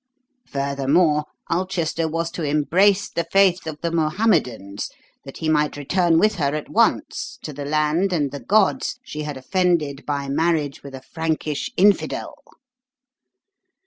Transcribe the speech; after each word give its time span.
Furthermore, 0.47 1.25
Ulchester 1.51 2.07
was 2.07 2.31
to 2.31 2.41
embrace 2.41 3.07
the 3.07 3.27
faith 3.31 3.67
of 3.67 3.79
the 3.81 3.91
Mohammedans 3.91 4.89
that 5.25 5.37
he 5.37 5.47
might 5.47 5.77
return 5.77 6.17
with 6.17 6.37
her 6.37 6.55
at 6.55 6.69
once 6.69 7.37
to 7.43 7.53
the 7.53 7.65
land 7.65 8.11
and 8.11 8.31
the 8.31 8.39
gods 8.39 8.97
she 9.03 9.21
had 9.21 9.37
offended 9.37 10.03
by 10.07 10.27
marriage 10.27 10.81
with 10.81 10.95
a 10.95 11.03
Frankish 11.03 11.69
infidel." 11.77 12.33